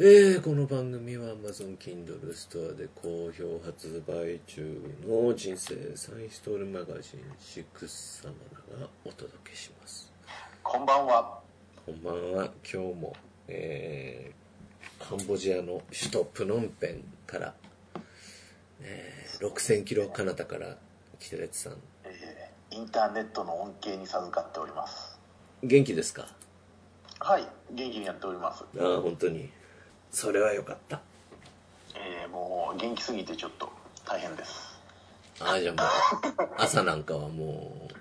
[0.00, 8.34] えー、この番組は Amazon Kindle ストアで好評発売中の人生サインストールマガジンシックスサマ
[8.78, 10.12] ナがお届けします
[10.62, 11.40] こんばんは。
[11.84, 13.12] こんばんは今日も、
[13.48, 17.54] えー、カンボジアの首都プノンペンから、
[18.82, 20.76] えー、6000キロ彼方から
[21.18, 21.72] 来てるやつさん
[22.04, 25.18] えーインターネットの恩恵に授かっております。
[25.64, 26.28] 元気ですか？
[27.18, 28.62] はい、元気にやっております。
[28.78, 29.50] ああ本当に
[30.10, 31.00] それはよかった
[31.94, 33.70] えーもう元気すぎてちょっと
[34.06, 34.78] 大変です。
[35.40, 37.94] ああじゃあもう 朝なんかはもう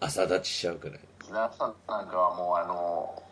[0.00, 3.22] 朝立ちしちゃうくらい皆さんなんかはもうあの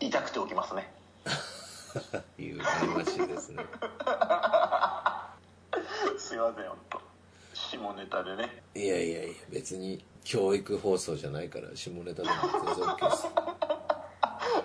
[0.00, 0.92] 痛くて起きますね。
[2.38, 3.64] いう羨ましいですね
[6.18, 7.00] すいません、本当。
[7.54, 8.62] 下ネタでね。
[8.74, 13.30] いやいやいや別に教育放送じゃないから下ネタでも全然 OK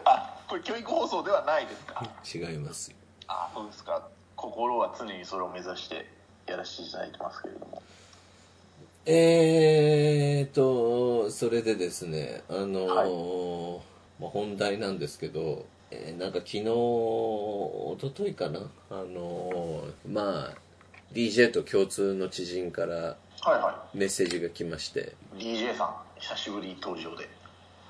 [0.04, 2.02] あ、これ教育放送ではないですか？
[2.02, 2.98] です違いますよ
[3.32, 4.08] あ、そうですか。
[4.36, 6.06] 心は常にそれを目指して
[6.48, 7.82] やらせていただいてますけれども。
[9.06, 13.80] えーとそれでですねあのー
[14.20, 18.60] まあ、本題なんですけど、えーなんか昨日一昨日かな？
[18.92, 20.56] あのーまあ
[21.14, 23.16] DJ と共通の知人からは
[23.48, 25.42] いはメッセージが来ましてい。
[25.42, 27.28] DJ さん、久しぶり登場で。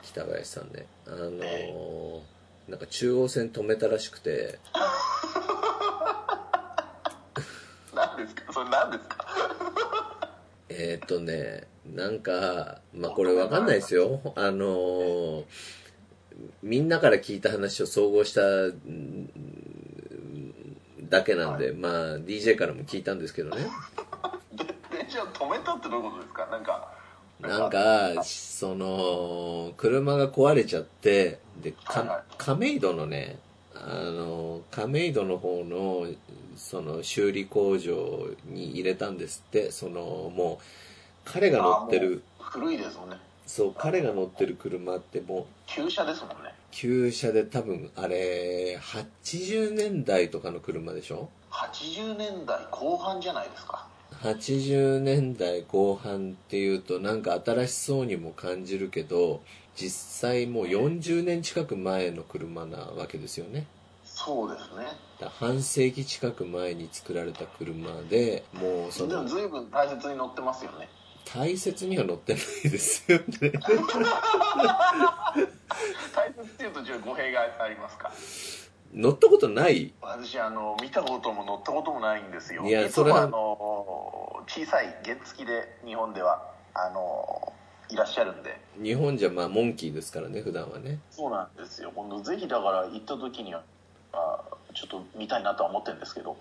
[0.03, 2.21] 北林さんねあのーえ
[2.69, 4.59] なんか中央線止めたらしくて
[7.93, 9.25] 何ですかそれ何ですか？
[10.69, 14.21] えーっとねなんかまあこれわかんないですよ。
[14.35, 15.43] あのー
[16.63, 19.29] みんなから聞いた話を総合したうん
[21.09, 23.67] だけなんで、まあ DJ からも聞いたんですけどね。
[24.53, 24.63] で
[24.97, 26.47] 電車を止めたってどういうことですか？
[26.47, 26.91] なんか
[27.41, 32.17] なんかその車が壊れちゃってではいはい。
[32.17, 33.37] か亀戸のね
[33.83, 36.07] あの亀戸の方の
[36.55, 39.71] その修理工場に入れたんですって。
[39.71, 40.63] そのもう
[41.25, 42.23] 彼が乗ってる。
[42.39, 43.17] 古いですもんね。
[43.45, 46.53] そう彼が乗ってる車ってもう旧車ですもんね。
[46.71, 53.87] 旧車で多分あれ80年代とかの車でしょ？80年代後半じゃないですか。
[54.21, 59.41] 80年代後半っていうとなんか新しそうにも感じるけど
[59.75, 63.65] 実際もう40年近く前の車なわけですよね
[64.25, 64.85] そうですね。
[65.39, 70.89] 半世紀近く前に作られた車でもうそのでも随分大切に乗ってますよね。
[71.25, 73.25] 大切には乗ってないですよね。
[73.29, 73.49] 大
[76.33, 78.11] 切っていうとちょっと語弊がありますか？
[78.93, 79.93] 乗ったことない。
[80.01, 82.63] 私あの見たことも乗ったこともないんですよ。
[82.63, 87.53] いやそれはあの小さい原付で日本ではあの
[87.89, 88.59] いらっしゃるんで。
[88.81, 90.99] 日本じゃまあモンキーですからね普段はね。
[91.11, 91.91] そうなんですよ。
[91.95, 93.63] 今度ぜひだから行った時にはあ
[94.73, 96.35] ちょっと見たいなとは思ってるんですけど。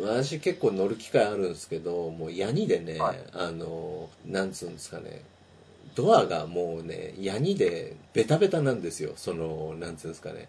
[0.00, 3.18] 私結構乗る機会あるんですけどもうヤニでね、はい。
[3.32, 5.22] あのなんつうんですかね。
[5.94, 9.12] ドアがもうねヤニでベタベタなんですよ。
[9.16, 10.48] そのなんつうんですかね。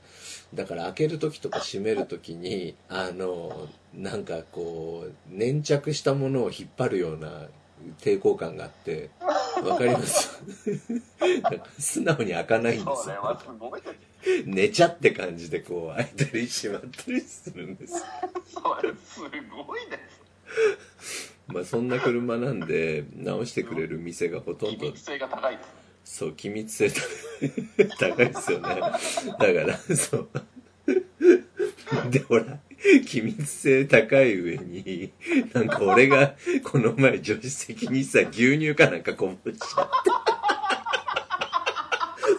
[0.54, 7.44] だから開ける時とか閉める時にあのなんかこう粘着したものを引っ張るような
[8.02, 9.10] 抵抗感があって
[9.64, 10.42] わかります？
[11.80, 13.22] 素直に開かないんですよ。
[13.24, 13.96] まずごめんなさい
[14.46, 17.94] 寝ちゃって感じでこう開いたり閉まったりするんです。
[18.48, 19.32] そうですすごい
[19.90, 20.00] で
[21.08, 21.36] す。
[21.48, 24.78] まあそんな車なんで直してくれる店がほとんど。
[24.78, 26.18] 機密性が高いです。
[26.18, 26.90] そう機密性
[28.00, 28.68] 高いですよね。
[28.70, 30.30] だからそう。
[32.10, 32.60] でほら
[33.06, 35.12] 機密性高い上に
[35.54, 40.37] なんか俺がこの前助手席にさ牛乳かなんかこぼしちゃって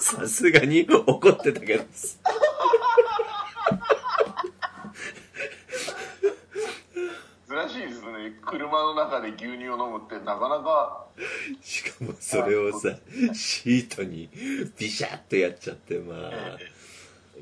[0.00, 1.84] さすがに怒ってたけど
[7.48, 8.38] 珍しいですね。
[8.44, 11.06] 車の中で牛乳を飲むってなかなか。
[11.62, 12.96] しかもそれをさ
[13.32, 14.28] シートに
[14.78, 16.58] ビシャッとやっちゃってまあ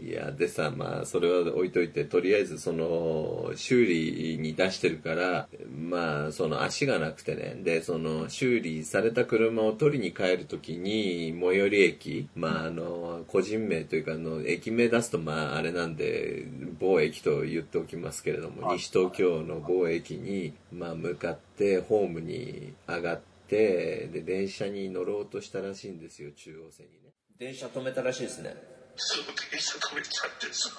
[0.02, 7.56] いやでさまあそれは置いといてとりあえずその修理に出してるからまあその足がなくてね。
[7.62, 16.46] でその修理された車を取りに帰る時に最寄り駅まああの個人名というかあの駅名出すとまああれなんで
[16.78, 18.76] 某駅と言っておきますけれどもはい。
[18.76, 27.10] 西東京の某駅にまあ向かってホームに上がってで電車に乗ろうとしたらしいんですよ中央線にね。
[27.38, 30.70] 電車止めたらしいですねすぐ電車止めちゃってさ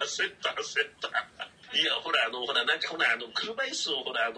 [0.00, 1.08] 焦った焦った。
[1.76, 4.36] いやほらあのほらなんかほらあの車椅子をほらあの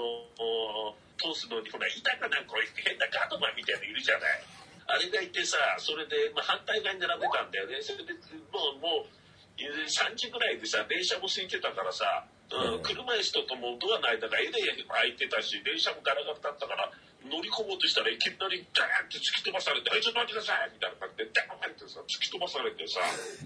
[1.19, 4.43] 通すのにほら板かなんか変なガードマンみたいのいるじゃない。
[4.89, 7.83] あれがいてさそれで、まあ、反対側に並べたんだよね。
[7.83, 8.15] それで
[8.51, 9.19] もうもう
[9.59, 12.07] 3時ぐらいでさ、電車も空いてたからさ、
[12.47, 16.91] うん、車椅子とともドアの間がエレ開いてたし、電車もガラガラだったから、
[17.27, 23.01] 乗り込もうとしたらいきなりダーンって突き飛ばされて、はい、ちょっと待ってくださいみたいな感じで、ダーンってさ、突き飛ばされてさ、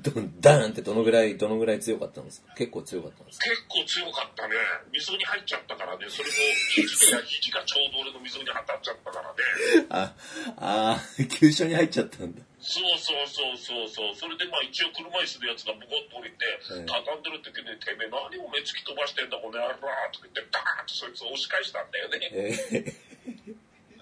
[0.05, 2.53] どダーンってどのぐらい、どのぐらい強かったんですか？
[2.55, 3.49] 結構強かったんですか？
[3.49, 4.55] 結構強かったね。
[4.93, 6.35] 溝に入っちゃったからね、それも
[6.77, 9.41] 肘が、肘がちょうど俺の溝に当たっちゃったからね。
[9.89, 10.15] あ、
[10.59, 12.43] あー、急所に入っちゃったんだ。
[12.63, 14.15] そうそうそうそうそう。
[14.15, 16.47] それでまあ一応車椅子のやつがボコッと降りて、
[16.79, 19.83] うん畳んでる時に、てめえ何を目突き飛ばしてんだこの野郎
[20.15, 22.21] とか言って、ダーンとそいつを押し返したんだよね。
[22.71, 22.95] え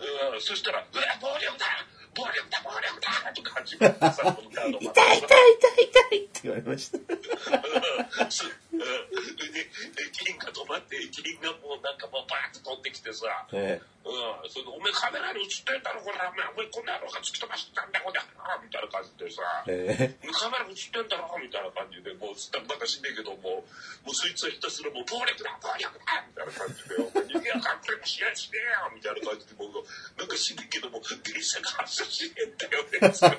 [0.01, 1.67] うん、そしたら、うわ、暴力だ！
[2.15, 3.33] 暴力だ暴力だ！
[3.33, 6.99] とか始まってさ、このカードー、痛い痛い痛い痛いって言われました。
[6.99, 7.05] うん
[8.71, 18.21] で、駅員が止まって、駅員がもうなんかもうバーッと飛んできてさ、えうん、それで、お前カメラに映ってんだろ、これ、お前、お前こんな野郎が突き飛ばしたんだ、これ、
[18.65, 20.33] みたいな感じでさ、ええ。
[20.33, 23.67] カメラ映ってんだろみたいな感じで、もう、なんかしねえけども、
[24.05, 29.50] もうそいつはひたすらもう、暴力だ暴力だみたいな感じで、お前逃げやかってもしやしねえよみたいな感じで、
[30.41, 33.37] しねえけども、電車が発車しねえんだよね、つって。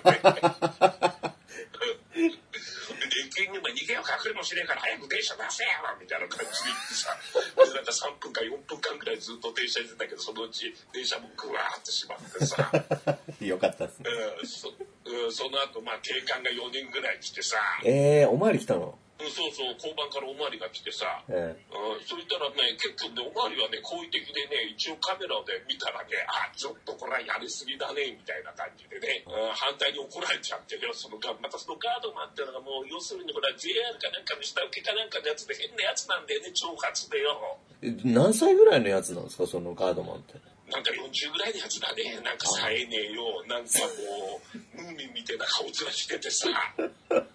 [2.11, 5.69] で、駅員にも逃げようかくれもしねえから早く電車出せよ
[5.99, 7.17] みたいな感じで言ってさ、
[7.57, 12.71] で、なんか3分か4分間ぐらいずっと電車にいてたけど、そのうち電車もグワーってしまってさ、
[13.41, 14.09] よかったっすね。
[14.09, 18.85] うん、そうんその後、まあ、警官が4人ぐらい来てさ、ええおまわり来たの？
[18.85, 37.57] うんそうそう、交番からおまわりが来てさ、えうん、そしたらね、結構ね、おまわりはね、好意的でね、一応カメラで見たらね、あ、ちょっとこれはやりすぎだね、みたいな感じでね、うん、反対に怒られちゃってね、そのが、またそのガードマンっていうのがもう、要するにほら、JR かなんかの下請けかなんかのやつで変なやつなんだよね、挑発でよ。
[37.81, 40.39] え何歳ぐらいのやつなんですかそのガードマンって？
[40.71, 42.15] なんか40ぐらいのやつだね。
[42.23, 43.43] なんかさえねえよ。
[43.47, 46.47] なんかもう、ムーミンみたいな顔面しててさ。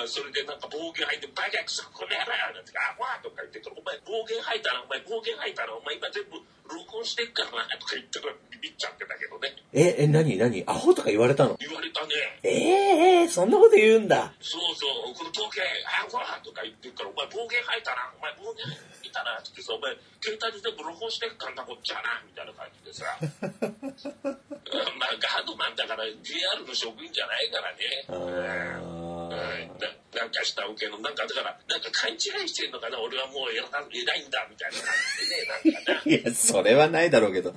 [0.00, 9.56] うん、それでなんか暴言吐いて、バカクソこの野郎なんて、あ、わーとか言ってお前暴言吐いたら、お前暴言吐いたら、お前今全部録音してっからな、とか言ってからビビっちゃってたけどね。
[9.72, 12.14] え、え、何何アホとか言われたの言われたね。
[12.42, 14.32] ええええそんなこと言うんだ。
[14.40, 23.04] そうそう、この暴言、あ、わーとか言ってるから、お前暴言吐いたな、お前暴言吐いたな、ってさ、お前携帯で全部録音してっからな、こっちはな、みたいな感じでさ。
[23.20, 23.26] う
[24.30, 28.06] んまあ、ガードマンだから JR の職員じゃないからね。
[28.08, 32.18] あーうんななんか下請けの、なんかだから、なんか勘違い
[32.48, 36.10] してんのかな、俺はもう偉偉いんだ、みたいな感じでね、なんかな。
[36.10, 37.54] いや、それはないだろうけど。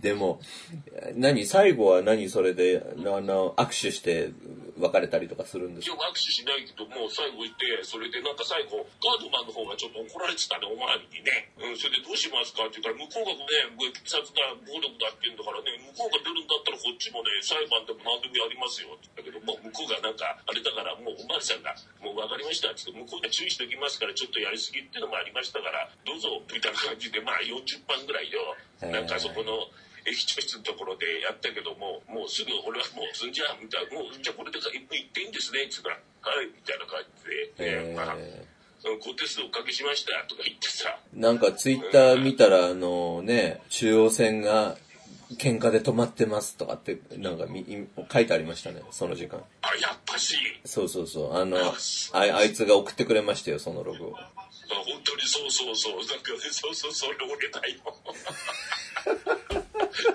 [0.00, 0.40] でも、
[1.14, 1.46] 何？
[1.46, 4.30] 最後は何それで、あの、握手して
[4.76, 11.50] 別れたりとかするんです握手しないけど、もう最後行って、それでなんか最後、ガードマンの方がちょっと怒られてたね、おまわりにね。
[11.58, 21.72] うん、それでどうしますかって言うから、向こうがね、警察が暴力だって言うんだからね、向こうが出るんだったらこっちもね、裁判でも何でもやりますよって言ったけど、もう向こうがなんか、あれだから、もうおまわりさんが、
[22.02, 28.56] もう分かりましたって言って、向こうが注意しておきますから、ちょっとやりすぎっていうのもありましたから、どうぞ、みたいな感じで、まあ40番ぐらいよ、
[28.90, 29.70] なんかそこの、
[30.06, 34.70] 駅長室のところでやったけども、もうすぐ俺はもうすんじゃあ、みたいな、もうじゃあこれで行っ
[35.10, 35.98] ていいんですね、って言ったら、
[36.36, 38.54] はい、みたいな感じで、ええーまあ、えうん
[39.00, 44.76] ご手数おかけしましたとか言ってさ、なんかツイッター見たら、あのね、中央線が
[45.38, 49.42] 喧嘩で止まってますとかって、なんかみい書いてありましたね、その時間。
[49.62, 50.36] あ、やっぱし、
[50.66, 51.34] そうそうそう。
[51.34, 51.72] あの、あ
[52.12, 54.18] あいつが送ってくれましたよ、そのログを。
[54.18, 54.30] あ
[54.68, 57.64] 本当にそうそうそう、なんかね、そうそう、それ俺だよ。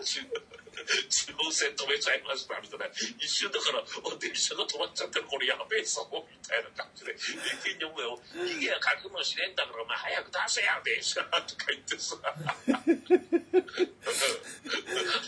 [0.04, 0.22] 中
[1.10, 2.86] 中央線止めちゃいましたみたいな。
[3.20, 5.26] 一瞬だからお電車が止まっちゃってる。
[5.30, 7.14] これやべえぞみたいな感じで。
[7.14, 12.18] 駅にお前逃げや書くもしねえんだからお前早く出せや電車とか言ってさ。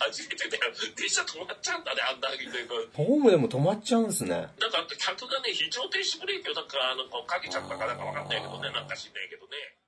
[0.02, 0.74] 初めてだよ。
[0.96, 2.48] 電車止まっちゃうんだねあんなに。
[2.48, 4.32] ねホームでも止まっちゃうんすね。
[4.32, 9.81] なんか客がね非常停止ブレーキをなんかあのかけちゃったかなんかわかんないけどねなんかしないけどね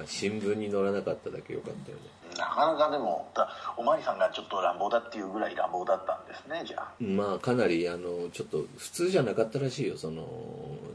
[0.00, 2.02] まあ、新聞に載らなかっただけよかったよね。
[2.38, 6.92] なかなかでもだおまわりさんがちょっと乱暴だっていうぐらい乱暴だったんですねじゃあ。
[6.98, 9.98] まあかなりあのちょっと普通じゃなかったらしいよ。
[9.98, 10.26] その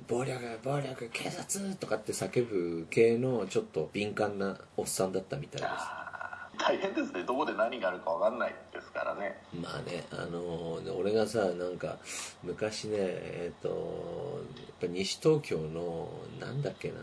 [0.08, 5.74] 暴力暴力警察とかって叫ぶ系のちょっと敏感なおっさんだったみたいです。
[6.58, 7.24] 大変ですね。
[7.24, 9.38] どこで何があるか分かんないですからね。
[9.54, 11.98] まあねあの俺がさなんか
[12.44, 16.10] 昔ねえっ、とやっぱ西東京の
[16.40, 16.96] なんだっけな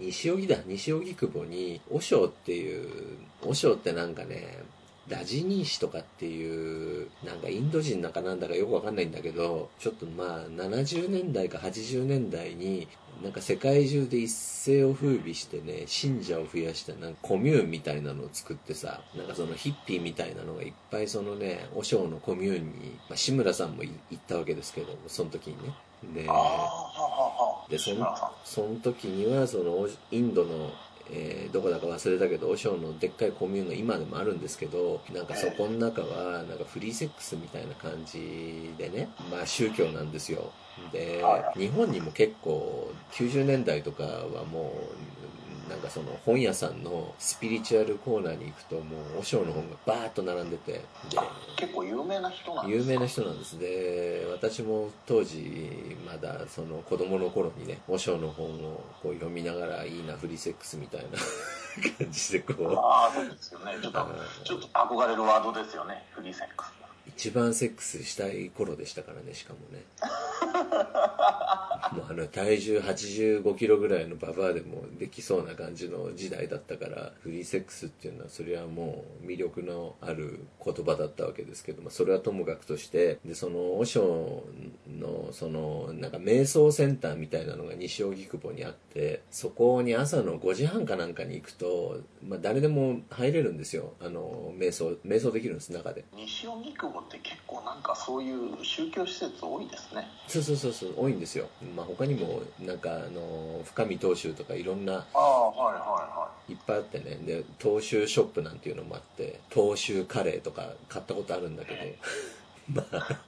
[0.00, 2.88] 西荻だ西荻窪に和尚っていう
[3.44, 4.62] 和尚ってなんかね
[5.08, 12.86] ラジニーシとかっていうなんかインド人なんかなんだかよくわかんないんだけどちょっとまあ70年代か80年代に
[13.22, 25.74] なんか世界中で一世を風靡してね信者を増やしたなんかコミューンみたいなのを作ってさなんかそのヒッピーみたいなのがいっぱいそのね和尚のコミューンに、まあ、志村さんも行ったわけですけどその時にね。
[26.14, 27.39] でああ。
[27.70, 30.70] でそのその時にはそのインドの、
[31.10, 40.52] えーどこだか忘れたけど和尚のでっかいコミューンが今でもあるんですけどなんかそこの中はなんかフリーセックスみたいな感じでねまあ宗教なんですよ。
[40.92, 45.39] では日本にも結構90年代とかはもう
[45.70, 50.82] なんかその本屋さんのスピリチュアルコーナーに行くともう和尚の本がバーッと並んでてで
[51.56, 53.58] 結構有名な人なんです有名な人なんです。
[53.58, 61.08] で私も当時まだその子供の頃にね和尚の本をこう読みながらいいなフリーセックスみたいな
[61.98, 63.76] 感じでこうああそうですよね。
[63.80, 64.08] ちょっと
[64.44, 66.80] ちょっと憧れるワードですよねフリーセックス。
[67.06, 69.84] 一番セックスしたい頃でしたからねしかもね
[71.92, 84.44] もうあの体重8 5キロぐらいのババアでもできそうな感じの時代だったからフリーセックスっていうのはそれはもう魅力のある言葉だったわけですけどもそれはともかくとしてでその和尚
[84.88, 93.94] のそのなんか瞑想センターみたいなのが西荻窪にあってそこに朝の5時半かなんかに行くと、まあ、誰でも入れるんですよ。
[94.00, 96.04] あの瞑想瞑想できるんです中で。
[96.14, 100.06] 西荻窪って結構なんかそういう宗教施設多いですね。
[100.26, 106.54] そうそうそうそう多いんですよ、まあ、他にもなんかあの深見東州とかいろんなああはいはいはい。
[106.54, 107.18] っぱいあってね。
[107.24, 111.80] で東州ショップなんていうのもあって東州カレーとか買ったことあるんだけど。
[112.72, 113.20] まあ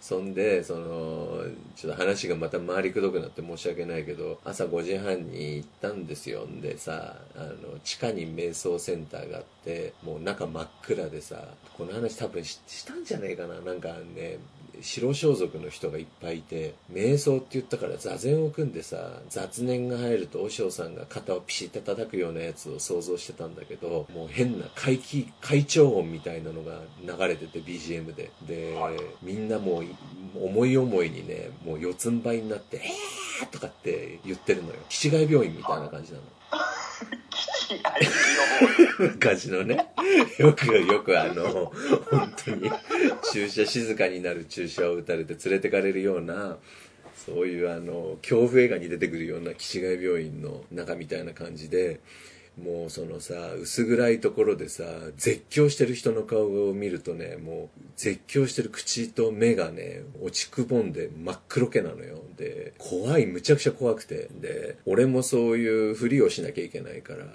[0.00, 1.44] そんでその
[1.76, 6.44] ちょっと話がまた回りくどくなって申し訳ないけど朝5時半に行ったんですよ。
[6.44, 13.60] んでさあの地下に瞑想センターがあってもう中真っ暗でさこの話多分ししたんじゃねえかな。
[13.60, 14.38] なんかね
[14.82, 28.30] 白装束の人がいっぱいいて瞑想って言ったから座禅を組んでさ雑念が入ると和尚さんが肩をピシッて叩くようなやつを想像してたんだけどもう変な怪奇怪鳥音みたいなのが流れてて BGM で。
[28.46, 28.96] で、はい。
[29.22, 29.84] みんなもう
[30.44, 34.76] 思い思いにねもう四つん這いになって「えー!」とかって言ってるのよ。
[34.88, 36.24] 岸貝病院みたいな感じなの
[39.10, 39.86] 基地愛のね。
[40.38, 41.72] よくよくあの
[42.10, 42.70] 本当に
[43.32, 46.58] 注射静かになる注射を打たれて連れてかれるような
[47.26, 52.00] そういうあの恐怖映画に出てくるような岸貝病院の中みたいな感じで
[52.60, 54.84] もうそのさ薄暗いところでさ
[55.16, 62.18] 絶叫してる人の顔を見るとねもう絶叫してる口と目がね落ちくぼんで真っ黒けなのよ。
[62.36, 64.28] で怖いむちゃくちゃ怖くて。
[64.34, 67.26] で俺もそういうふりをしなきゃいけないから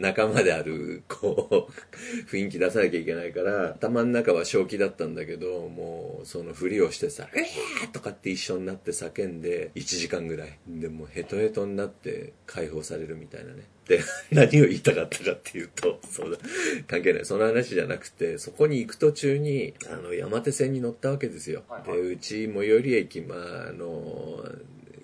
[0.00, 10.58] 仲間であるこう雰囲気出さなきゃいけないから頭の中は正気だったんだけどもうそのふりをしてさ「えー!」とかって一緒になって叫んで1時間ぐらい。
[10.68, 13.64] でもうヘトヘトになって解放されるみたいなね。
[13.86, 14.00] で
[14.30, 16.38] 何を言いたかったかっていうとそうだ。
[16.86, 17.24] 関係ない。
[17.24, 24.44] その話じゃなくてそこに行く途中にあの山手線に乗ったわけですよ、でうち最寄り駅まああの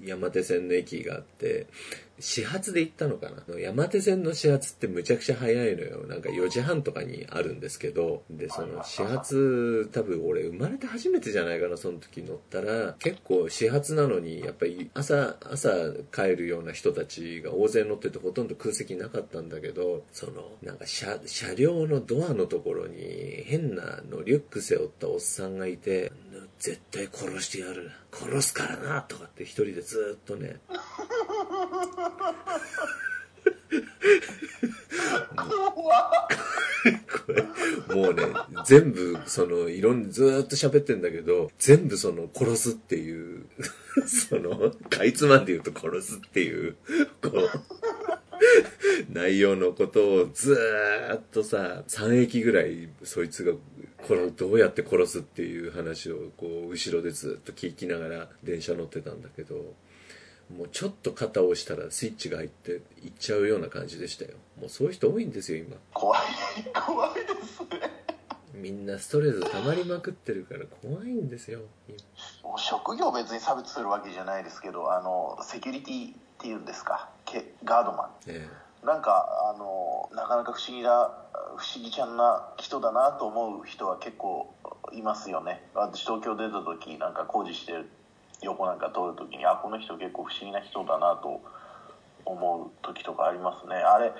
[0.04, 1.66] 山手線の駅があって
[2.20, 3.58] 始発で行ったのかな？
[3.58, 6.06] 山手線の始発ってむちゃくちゃ早いのよ。
[6.06, 8.22] なんか4時半とかにあるんですけど。
[8.30, 12.94] でその始発多分俺生まれて初めてじゃないかなその時乗ったら。
[12.98, 15.70] 結構始発なのにやっぱり朝朝
[16.12, 26.12] 帰るような人たちが大勢乗っててほとんど空席なかったんだけどそのなんか車車両のドアのところに変なのリュック背負ったおっさんがいて
[26.58, 27.90] 絶対殺してやる。
[28.12, 29.02] 殺すからな！
[29.02, 30.60] とかって一人でずっとね
[37.26, 37.42] これ
[37.94, 38.22] もうね
[38.64, 43.46] 全部そのいろんずっと喋ってんだけど全部その殺すっていう
[44.06, 46.76] そのかいつまんで言うと殺すっていう
[47.22, 47.50] こう
[49.12, 53.52] 内容のことをずーっとさ3駅ぐらいそいつが
[54.06, 59.74] これどうやって殺すっていう話をこう後ろでずっと聞きながら電車乗ってたんだけど
[60.56, 64.32] もうちょっと肩を押したらスイッチが入っていっちゃうような感じでしたよ。
[64.60, 65.76] もうそういう人多いんですよ今。
[65.92, 66.20] 怖い
[66.86, 67.90] 怖いですね。
[68.54, 71.58] みんなストレス溜まりまくってるから怖いんですよ
[72.44, 77.10] もう職業を別に差別するわけじゃないですけどあのセキュリティっていうんですか？
[77.24, 78.48] けガードマえ
[78.82, 81.10] ンなんかあのなかなか不思議な
[81.56, 84.54] 不思議ちゃんな人だなと思う人は結構
[84.92, 85.68] いますよね。
[85.74, 87.88] 私東京出た時なんか工事してる
[88.44, 91.40] 横なんか通る時にあこの人結構不思議な人だなと
[92.26, 93.76] 思う時とかありますね。
[93.76, 94.12] あれ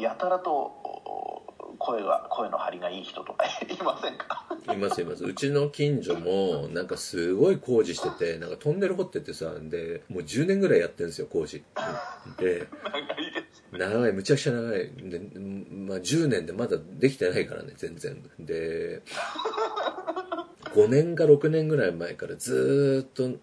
[0.00, 1.42] やたらとお
[1.78, 4.44] 声が声の張りがいい人とか いませんか？
[4.68, 5.24] えいますいます。
[5.24, 11.62] うちの近所もなんかすごい工事しててなんかトンネル掘っててさでもう10年ぐらいやってるんですよ工事。
[12.38, 14.90] で長いです長いむちゃくちゃ長い。
[14.96, 15.18] で、
[15.70, 18.22] まあ、10年でまだできてないからね全然。
[18.38, 19.02] で
[20.74, 23.38] 5年か6年ぐらい前からずーっと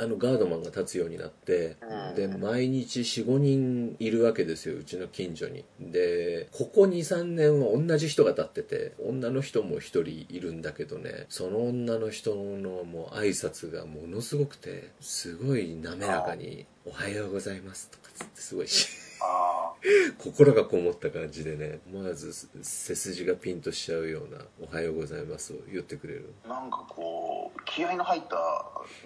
[0.00, 2.14] あのガードマンが立つようになって、うん。
[2.14, 5.64] で毎日45人いるわけですようちの近所に。
[5.78, 10.02] でここ23年は同じ人が立ってて女の人も1人
[10.34, 18.88] いるんだけどねその女の人のもう挨拶がものすごくてすごい滑らかに「おはようございます」とかつってすごいし
[19.22, 19.72] あ
[20.18, 26.32] 心がこもった感じでね思わず背筋がピンとしちゃうような「おはようございます」を言ってくれる。
[26.44, 28.36] あなんかこう気合の入った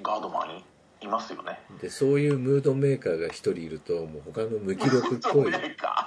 [0.03, 0.65] ガードマン
[1.01, 1.61] いますよね。
[1.81, 5.53] でそういうムードメーカーが一人いるともう他の無気力っぽい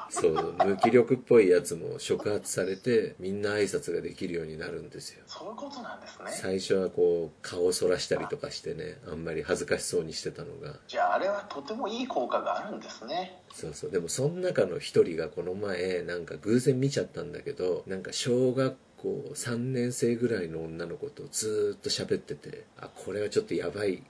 [0.10, 5.24] そう無気力っぽいやつも触発されてみんな挨拶ができるようになるんですよ。
[5.28, 6.32] ーそういうことなんですね。
[6.32, 10.80] 最初はこう顔をそらしたりとかしてねあんまり恥ずかしそうにしてたのが。
[10.88, 13.42] じゃああれはとてもいい効果があるんですね。
[13.54, 13.92] そうそう。
[13.92, 24.04] でもその中の一人がこの前なんか偶然見ちゃったんだけどなんか小学校3年生ぐらいの女の子とずーっと喋っててあこれはちょっとやばい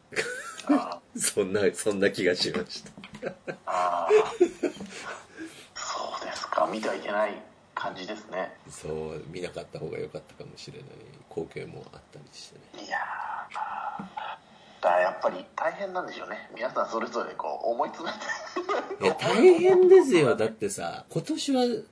[0.69, 3.33] あ そんなそんな気がしました。
[3.65, 4.07] あ
[5.75, 6.67] そうですか。
[6.71, 7.41] 見てはいけない
[7.73, 8.53] 感じですね。
[8.69, 10.89] そう見なかった方が良かったかもしれない
[11.29, 12.85] 光景もあったりしてね。
[12.85, 13.53] いやー
[14.81, 16.49] だからやっぱり大変なんでしょうね。
[16.53, 18.17] 皆さんそれぞれこう思い詰め
[18.97, 19.03] て。
[19.03, 20.35] いや大変ですよ。
[20.35, 21.87] だってさ今年はう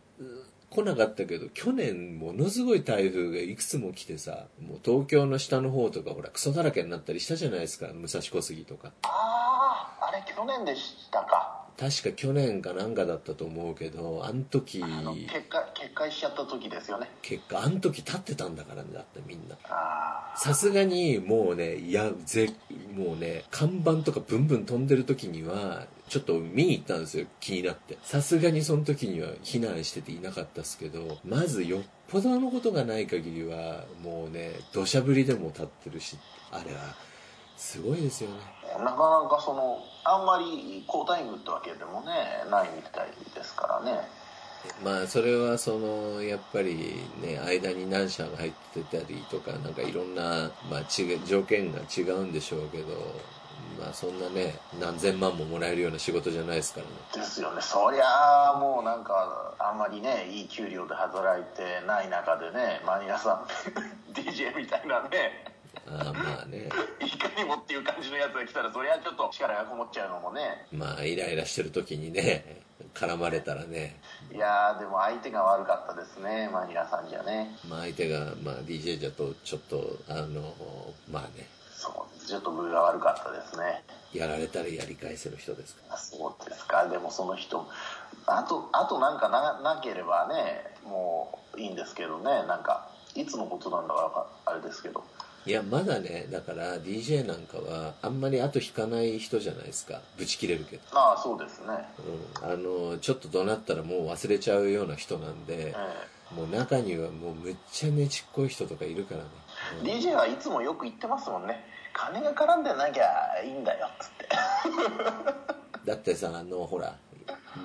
[0.76, 8.92] 来なかったけど去年ものすごい台風がいくつも来てさもう東京の下の方とかほらクソだらけになったりしたじゃないですか武蔵小杉とか。
[9.04, 11.66] あああれ去年でしたか。
[11.78, 17.10] 確か去年かなんかだったと思うけどあの時あの決壊決壊しちゃった時ですよね。
[17.22, 19.58] 結果あの時立ってたんだからねだってみんな。
[19.70, 22.54] あさすがにもうねいやぜ
[22.96, 27.98] もうね看板とかブンブン飛んでる時にはちょっと見に行ったんですよ気になって。
[28.04, 36.18] さすがにその時には避難してていなかったですけどまずよっぽどのことがない限りはもうね土砂降りでも立ってるし
[36.52, 36.96] あれは
[37.58, 38.36] すごいですよね。
[38.78, 42.08] あなかなかそのあんまり好タイムってわけでもね
[42.52, 44.02] ないみたいですからね。
[44.84, 52.86] まあそれはそのやっぱりね間に何社が入ってたりとかなんかいろんな、まあ、違う条件が違うんでしょうけど
[53.80, 56.92] まあそんなね何千万ももらえるような仕事じゃないですからね。
[57.16, 57.62] ですよね。
[57.62, 63.46] そりゃあもうなんかあんまりねいい給料で働いてない中でねマニアさん
[64.14, 65.56] DJ みたいなね
[65.88, 66.70] ああまあね。
[67.00, 70.66] いかにもっていう感じのやつが来たらそりゃちょっと力がこもっちゃうのもね。
[70.72, 74.00] まあイライラしてる時にね絡まれたらね。
[74.34, 77.56] いやーでも相手が悪かったですねマニアさんじゃね。
[77.68, 80.54] まあ相手が、まあ、DJ じゃとちょっとあの
[81.12, 83.84] まあねそうちょっと分が悪かったですね。
[84.14, 85.98] やられたらやり返せる人ですか？
[85.98, 86.88] そうですか。
[86.88, 87.68] でもその人
[88.26, 92.24] あとあとなんかななければねもういいんですけどね。
[92.48, 95.04] なんかいつのことなんだかあれですけど。
[95.48, 100.02] いやまだねだから DJ なんかはあんまり後引かない人じゃないですか。
[100.18, 100.82] ブチ切れるけど。
[100.98, 101.68] ああそうですね。
[102.42, 109.45] うん、あのちょっと怒鳴ったらもう忘れちゃうような人なんでえもう中にはもうむっちゃねちっこい人とかいるからね、え
[109.84, 111.64] DJ はいつもよく言ってますもんね。
[111.94, 113.88] 金が絡んでなきゃいいんだよ。
[113.88, 114.28] っつって。
[115.86, 116.96] だってさあのほら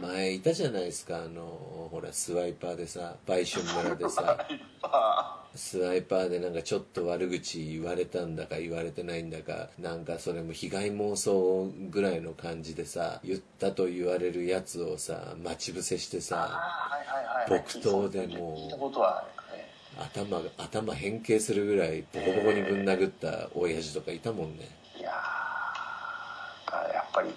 [0.01, 1.17] 前いたじゃないですか。
[1.17, 4.47] あのほらスワイパーでさ売春村でさ。
[4.83, 16.61] あスワイパーでなんかちょっと悪口言われたんだか言われてないんだかなんかそれも被害妄想ぐらいの感じでさ言ったと言われるやつをさ待ち伏せしてあさ
[17.49, 19.40] 木刀でもう聞いたことは、え
[20.01, 24.69] 頭頭変形するぐらいボコボコにぶん殴った親父とかいたもんね。
[24.97, 25.11] えいや
[26.95, 27.31] やっぱり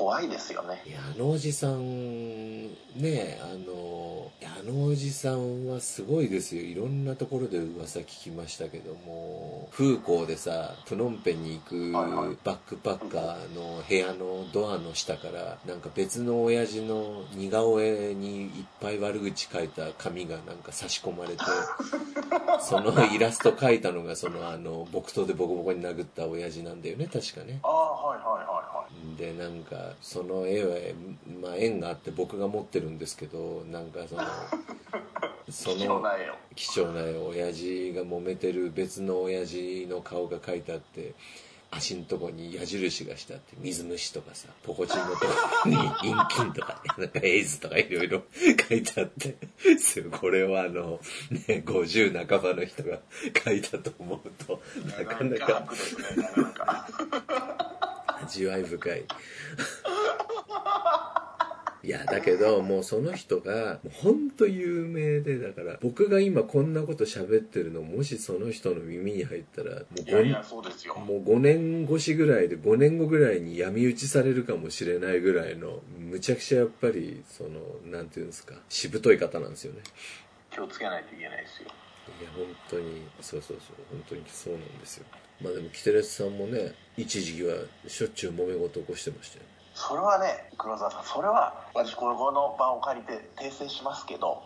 [0.00, 0.82] 怖いですよね。
[0.86, 2.62] いやあのおじさん
[2.96, 6.62] ねあのあのおじさんはすごいですよ。
[6.62, 9.68] いろんなところで噂聞きましたけども。
[9.72, 21.44] 風光でさプノンペンに行くバックパッカーの部屋のドアの下からなんか別の親父の似顔絵にいっぱい悪口書いた紙がなんか差し込まれて
[22.60, 27.60] そのイラスト描いたのがそのあの木刀でボコボコに殴った親父なんだよね確かね。
[27.62, 28.79] ああはいはいはいはい
[29.16, 30.76] でなんかその絵は、
[31.42, 34.22] まあ、縁があって僕が持ってるんですけどなんかその
[35.50, 36.34] そ貴重のな絵を。
[36.54, 41.14] 貴重な絵親父が揉めてる別の親父の顔が描いてあって
[41.72, 45.76] 足のとこに矢印がしてあって水虫とかさポコチンのとこに
[46.12, 48.22] 陰菌とか、ね、なんかエイズとかいろいろ
[48.68, 49.36] 書いてあって
[50.10, 52.98] これはあのね50半ばの人が
[53.44, 54.60] 書いたと思うと
[54.98, 55.68] なかなか
[58.30, 59.04] 味わい深い。
[61.82, 70.94] いやだけどもうその人が本当有名でだから僕が今こんなこと喋ってるのもしその人の耳に入ったらもういやいやそうですよ。
[70.96, 77.50] もう5年越しぐらいで5年後ぐらいに闇討ちされるかもしれないぐらいのむちゃくちゃやっぱりその
[77.90, 79.80] なんていうんですかしぶとい方なんですよね。
[80.52, 81.70] 気をつけないといけないですよ
[82.18, 85.06] いや本当にそうそうそう本当にそうなんですよ。
[85.42, 87.54] まあでもキテレツさんもね一時期は
[87.86, 89.44] しょっちゅう揉め事起こしてましたよ。
[89.74, 94.42] それはね黒沢さんそれは私この場を借りて訂正しますけど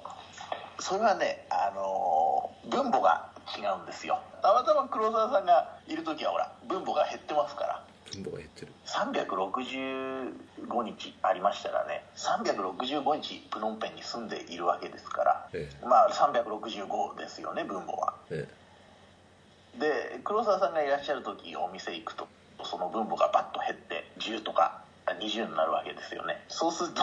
[0.79, 4.19] それはねあのー分母が違うんですよ。
[4.43, 7.85] たまたま黒沢さんがいる時はほら分母が減ってますから。
[8.13, 18.15] 分母が減ってる365日ありましたらね365日プノンペンに住んでいるわけですからえまあ365ですよね分母は。
[18.31, 19.81] ええ。
[19.81, 22.29] で黒沢さんがいらっしゃる時お店行くと
[22.63, 26.45] その分母がバッと減って10とか20になるわけですよね。
[26.49, 27.03] そうすると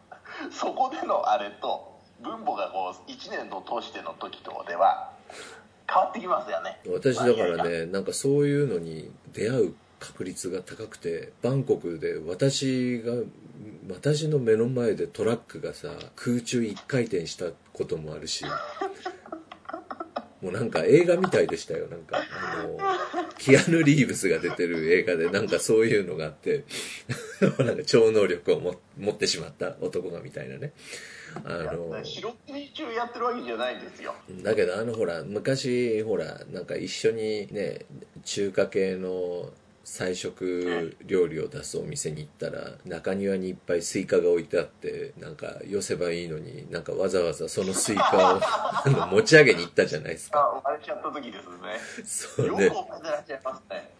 [0.50, 5.12] そこでのあれと分母がこう1年を通しての時とでは
[5.86, 6.80] 変わってきますよね。
[6.86, 13.12] 私だからねなんかそういうのに出会う確率が高くてバンコクで私が
[13.88, 18.44] 私の目の前でトラックがさ空中一回転したこともあるし
[20.40, 21.88] もうなんか映画みたいでしたよ。
[21.88, 22.78] なんかあの
[23.38, 26.64] キアヌ・リーブスが出てる映画でなんかそういうのがあって
[27.58, 30.72] なんか超能力をも持ってしまった男がみたいなね。
[31.44, 34.14] あの四六時中やってるわけじゃないんですよ。
[34.42, 37.80] だけどあのほら昔ほらなんか一緒にね
[38.24, 39.50] 中華系の
[39.90, 48.40] 菜食料理を出すお店に行ったら中庭にいっぱいスイカが置いてあってなんかよせばいいのになんかわざわざそのスイカを
[49.10, 50.40] 持ち上げに行ったじゃないですか。
[50.40, 52.68] あ生まれちゃった時ですねよくそうね。
[52.68, 53.94] 覚えてらっしゃいますね。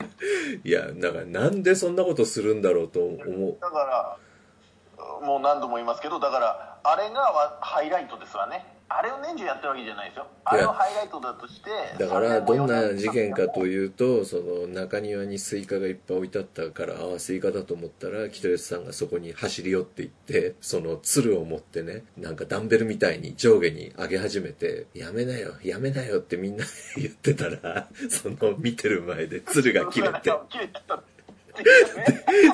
[0.62, 3.56] いやだからなんでそんなことするんだろうと思う。
[3.58, 10.26] だからもう何度も言いますけどだからあれがわハイライトですわねあれを年中やってるわけじゃないですよ。
[10.44, 26.64] あれをハイライトだとしてだからどんな事件かとういうとその中庭にスイカがいっぱい置いてあったからああスイカだと思ったら北吉さんがそこに走り寄っていってその蔓を持ってねなんかダンベルみたいに上下に上げ始めて「やめなよやめなよ」ってみんな
[26.96, 30.32] 言ってたらその見てる前で蔓が切れて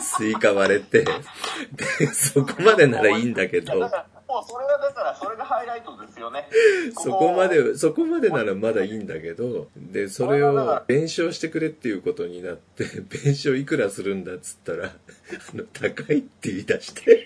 [0.00, 3.88] スイカ割れてでそこまでならいいんだけど
[4.34, 6.48] もうそれはだからそれがハイライトですよね。
[6.98, 17.24] そこまで、そこまでならまだいいんだけど、で、それを弁償してくれっていうことになって、 弁償いくらするんだっつったら、 あの、高いって言い出して、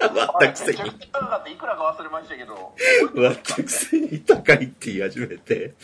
[0.00, 2.74] 割ったくせにいくらか忘れましたけど。
[3.54, 5.74] くせに高いって言い始めて、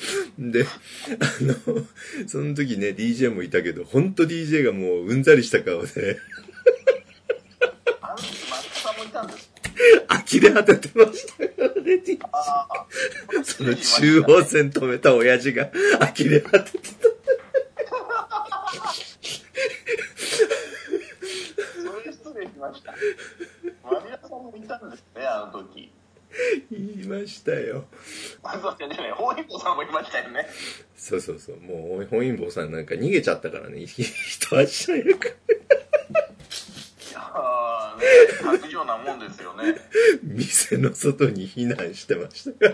[0.41, 1.87] で、あの、
[2.27, 6.19] その時ね、DJ もいたけど、ほんと DJ がもううんざりした顔で、
[8.01, 9.48] あの時松田さんもいたんです
[10.09, 12.87] 呆れ果ててましたよね、DJ ああ
[13.45, 16.79] その中央線止めた親父が呆れ果てて
[21.77, 22.93] それ失礼しました
[23.85, 25.93] マリアさんもいたんですねあの時
[26.71, 27.85] 言いましたよ。
[28.43, 30.47] あそうですよね大彦さんもいましたよね
[30.97, 31.61] そうそうそう。
[31.61, 33.81] もう、本因坊さんなんか逃げちゃったからね。
[33.81, 34.05] 一
[34.57, 35.39] 足早く。
[38.53, 39.77] いやーね白状なもんですよね
[40.23, 42.69] 店の外に避難してました。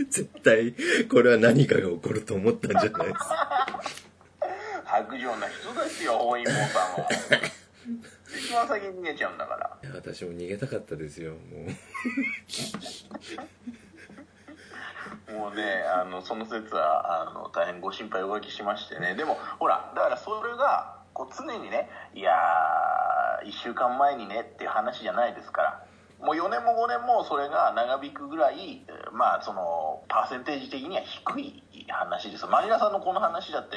[0.08, 0.74] 絶対、
[1.08, 3.82] これは何かが起こると思ったんじゃないですか。
[4.84, 7.08] 白状な人ですよ大彦さんも
[8.36, 11.38] 一番先に逃げちゃうんだからいや私も逃げたかったですよ、も
[15.28, 15.32] う。
[15.32, 25.86] もうねあのその説はあの大変ご心配おかけしましてねでもほらだからそれがこう常にねいやー1週間前にねっていう話じゃないですから。
[26.20, 32.46] もう4年も5年もそれが長引くぐらいまあそのパーセンテージ的には低い話です。
[32.46, 33.76] マニラさんのこの話だって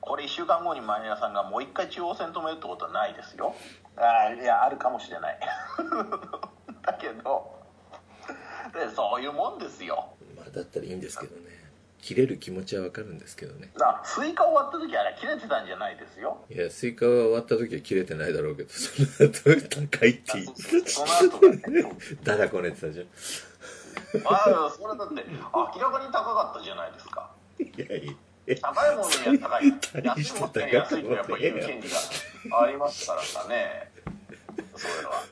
[0.00, 3.54] これ1週間後にマニラさんがもう一回中央線止めるってことはないですよ。
[3.96, 5.38] あーいやあるかもしれない。
[6.82, 7.58] だけど
[8.74, 10.08] でそういうもんですよ。
[10.36, 11.57] まあ、だったらいいんですけどね。
[12.00, 13.70] 切れる気持ちはわかるんですけどね。
[13.74, 20.44] だからスイカ割った時あれ切れてたんじゃないですよいや、スイカは割った時は切れてないだろうけど、その後高いって言
[20.86, 21.84] その後がね
[22.24, 22.32] た。
[22.32, 23.06] だだこねてたじゃん。
[24.24, 28.06] ああそれだって明らかに高かったじゃないですかいやい
[28.46, 28.56] や。
[28.62, 31.88] 高いものには高い安いものには安いとやっぱり言う権利
[32.50, 33.90] がありますからさね
[34.74, 35.22] それは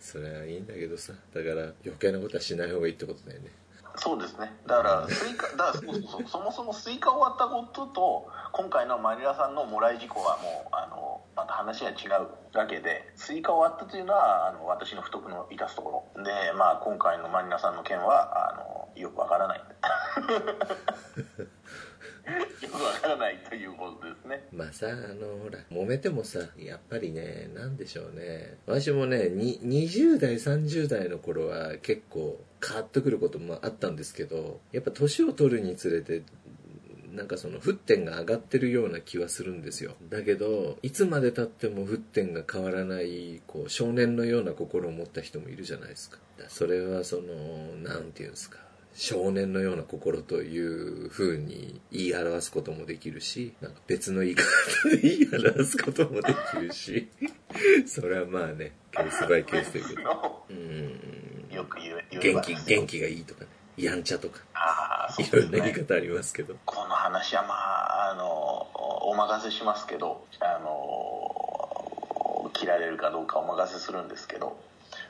[0.00, 1.12] それはいいんだけどさ。
[1.34, 3.50] だから余計なことはしない方がいいってことだよね。
[3.96, 4.52] そうですね。
[4.66, 5.80] だからスイカだそ
[6.22, 16.24] そそもそもスイカ割ったことと今回のマリナさんのもらい事故はもうあのまた話が違うわけでスイカ割ったというのはあの私の不徳の致すところ。
[16.24, 19.64] で、まあ、今回のマリナさんの件はあのよくわからない。
[22.72, 24.44] わからないということですね。
[24.52, 28.58] まあさあのほら揉めてもさやっぱりねなんでしょうね。
[28.66, 36.22] 私もねに20代30代の頃は結構カーッとくることもあったんですけどやっぱ年を取るにつれて
[37.12, 39.94] なんかその沸点が上がってるような気はするんですよ。
[40.10, 46.18] だけどいつまでたっても沸点が変わらないこう少年のような心を持った人もいるじゃないですか。
[46.48, 48.58] それはそのなんていうんですか。
[48.98, 54.42] 少年のような心という風に言い表すこともできるし、なんか別の言い方
[54.88, 57.08] で言い表すこともできるし、
[57.86, 60.46] それはまあね、ケースバイケースということ。
[60.48, 61.54] うん。
[61.54, 66.56] よく言え言えば元気、元気がいいとかね、やんちゃとか、ああそういろんな言い方ありますけど。
[66.64, 68.66] この話はまああの
[69.02, 74.56] お任せしますけどあの切られるかどうかお任せするんですけど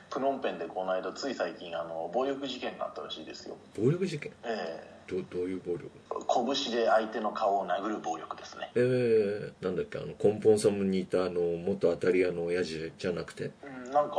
[0.09, 3.55] プノンペンでこの間つい最近あの暴力事件があったらしいですよ。
[3.77, 4.31] 暴力事件？
[4.43, 5.89] えどどういう暴力？
[6.11, 8.71] え拳で相手の顔を殴る暴力ですね。
[8.75, 13.51] えー、なんだっけ、あの、根本様にいたあの、元当たり屋の親父じゃなくて？
[13.63, 14.15] うんなんか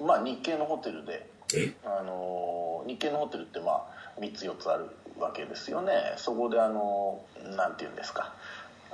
[0.00, 1.72] まあ日系のホテルでえ？
[1.84, 4.86] あの日系のホテルってまあ3つ4つある
[5.18, 5.92] わけですよね。
[6.16, 7.20] そこであの
[7.56, 8.34] なんて言うんですか。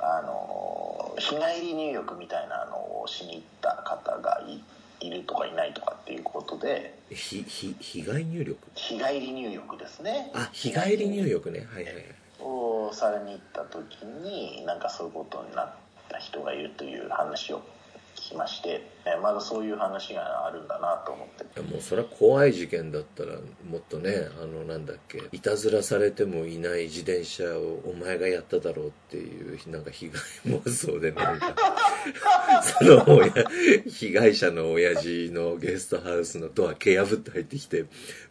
[0.05, 4.61] あの日帰り入浴みたいなのをしに行った方がい
[5.07, 8.59] いるとかいないとかっていうことでひ、ひ、被害入力？
[8.75, 11.67] 日帰り入浴ですねあ、日帰り入浴ね。
[11.73, 12.05] はいはいはい。
[12.41, 15.75] をされに行った時になんかそういうことになっ
[16.09, 17.62] た人がいるという話を
[18.17, 21.61] 聞きましてえまだそういう話があるんだなと思って。
[21.62, 23.35] もうそれは怖い事件だったら
[23.69, 31.55] もっとねあのなんだっけいたずらされてもいない自転車をお前がやっただろうっていうなんか被害妄想でなんか。
[32.62, 33.33] その親
[33.87, 37.87] 被害者の親父のゲストハウスのドア蹴破って入ってきて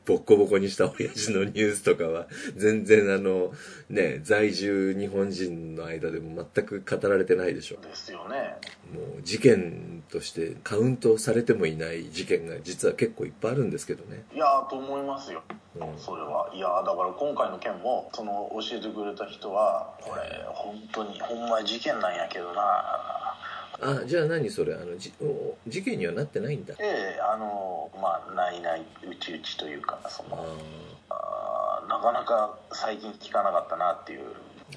[0.06, 3.54] ボッコボコにした親父のニュースとかは全然あの
[3.90, 7.78] ね在住日本人の間でも全く語られてないでしょ。
[7.82, 8.58] ですよね。
[8.94, 14.24] もう事件としてカウントされてもいない事件が実は結構いっぱいあるんですけどね。
[14.34, 15.42] いやーと思いますよ、
[15.80, 15.98] うん。
[15.98, 16.50] それは。
[16.54, 20.22] いやーだから今回の件もその教えてくれた人はこれ
[20.54, 23.38] 本当にほんま事件なんやけどな。
[23.84, 26.76] あじゃあ何それあのじお事件にはなってないんだ。
[26.78, 30.46] ええあのまあないないうちうちというかそあの
[31.10, 34.20] あーなかなか最近聞かなかったなっていう。
[34.20, 34.24] ー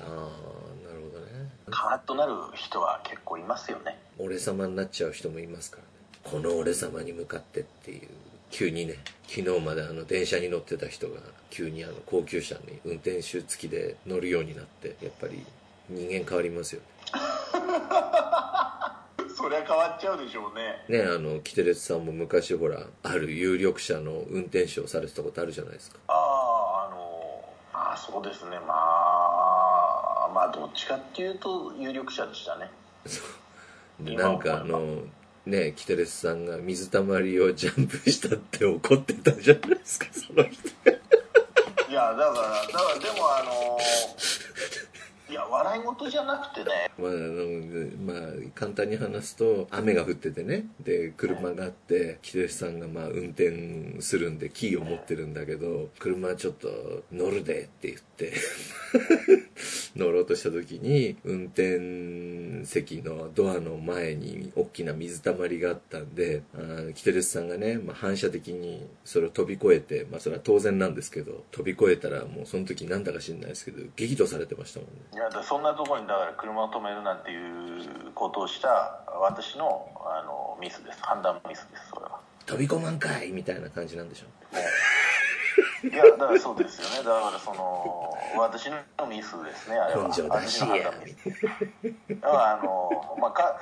[0.00, 1.50] あーなるほどね。
[1.70, 5.88] カーッとなる人は結構いますよね俺様になっちゃう人もいますからね。
[6.22, 8.08] この俺様に向かってっていう。
[8.54, 8.94] 急にね
[9.26, 11.14] 昨日まであの電車に乗ってた人が
[11.50, 15.44] 急にあの高級車に運転手付きで乗るようになってやっぱり
[15.88, 16.86] 人間変わりますよね。
[19.36, 20.84] そりゃ変わっちゃうでしょうね。
[20.88, 25.98] ねあのキテレツさんも昔ほらある有力者の運転手をされてたことあるじゃないですか。
[26.06, 28.60] あああのまあそうですね。
[28.60, 32.70] まあまあどっちかっていうと有力者でしたね。
[33.04, 33.14] 今
[34.00, 35.02] なんかあの
[35.46, 40.68] ねキテレツさんが水たまりを ジャンプしたって怒ってたじゃないですかその人。
[41.88, 43.78] いやだからだからでもあの
[45.34, 46.88] いや笑い事じゃなくてね。
[46.96, 50.66] まあ、あのまあ簡単に話すと雨が降っててね。
[50.78, 58.32] で車があって木戸さんがまあ運転するんでキーを持ってるんだけど車ちょっと乗るでって言って
[59.96, 75.23] 乗ろうとした時に運転席のドアの前に大きな水たまりがあったんであーキテレスさんがね、まあ、反射的にそれを飛び越えて、まあ、それは当然なんですけど飛び越えたらもうその時なんだか知んないですけど激怒されてましたもんね。
[75.24, 80.98] やだそんなところにだから車を止めるなんていうことをした私のあのミスです。
[81.02, 82.20] 判断ミスですそれは。
[82.46, 84.26] 飛び込まんかいみたいな感じなんでしょ
[85.88, 86.96] いやだからそうですよね。
[86.98, 90.08] だからその私のミスですねあれは。
[90.08, 91.16] 私の判断ミス。
[92.20, 93.58] だからあのまあか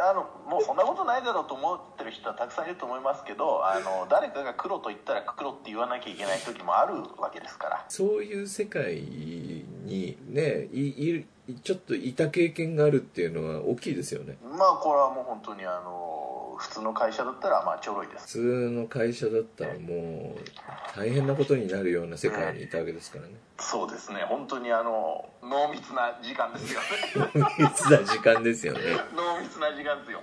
[0.00, 7.84] あのもうそんなことないだろうと思ってる人はたくさんいると思いますけどあの誰かが黒と言ったら黒って言わなきゃいけない時もあるわけですから。
[7.88, 11.24] そういう世界にねいい
[11.62, 14.36] ちょっといた経験があるっていうのは大きいですよね。
[14.42, 18.38] まあこれはもう本当にあの普通の会社だったらまあちょろいです。
[18.38, 23.34] 普通の会社だったらもう大変なことになるような世界にいたわけですからね。
[23.58, 24.24] そうですね。
[24.28, 26.86] 本当にあの濃密な時間ですよね。
[27.58, 28.80] 密な時間ですよね。
[29.16, 30.22] 濃密な時間ですよ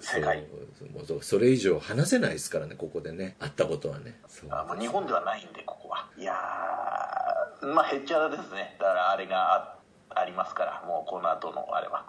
[0.00, 0.46] 世界。
[0.92, 4.18] もうそれ以上話せないですからねここでね会ったことはね。
[4.28, 6.06] そうあまあ日本ではないんでここは。
[6.16, 8.76] いやーまあへっちゃらですね。
[8.78, 9.74] だからあれがあ
[10.20, 12.04] ありますからもうこの後のあれは。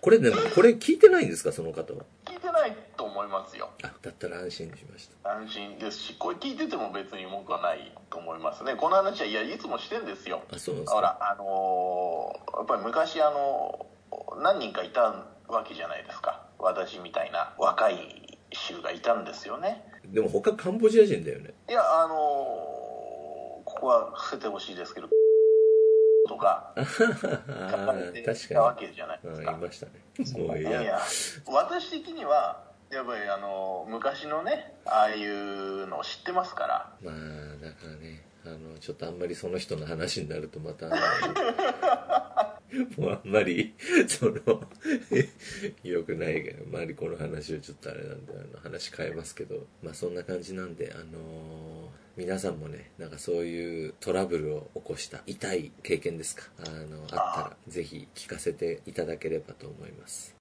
[0.00, 2.04] これでもこれ聞いてないんですかその方は？
[2.26, 3.70] 聞いてないと思いますよ。
[3.82, 8.74] あだったら安心しまし安心ですしこれ聞いてても別に文句はないと思いますね。
[8.76, 10.42] この話はいやいつもしてんですよ。
[10.50, 10.94] たあそうなんですか？
[10.96, 13.86] ほらあのーやっぱり昔あの
[14.42, 15.00] 何人かいた
[15.48, 19.84] わけじゃないですか私みたいな若い衆がいたんですよね。
[20.06, 21.52] でも他カンボジア人だよね。
[21.68, 22.74] いやあのー
[23.66, 25.08] ここは伏せてほしいですけど
[26.28, 29.52] とか確たわかけじゃないですか。
[29.52, 29.92] いましたね。
[30.46, 31.00] もういいやや
[31.46, 36.90] 私的にはやっぱりあの昔のねああいうのを知ってますから。
[37.02, 37.14] まあ
[37.62, 40.86] だからねあのちょっとあんまりその人の話になるとまた
[42.96, 43.74] もうあんまり
[44.08, 44.34] その
[45.82, 56.44] よくないけど周りこの話をちょっとあれなんであの話変えますけどまあそんな感じなんであの皆さんもねなんかそういうトラブルを起こした痛い経験ですか？
[56.66, 57.16] あのあった
[57.50, 60.32] らぜひ聞かせていただければと思います。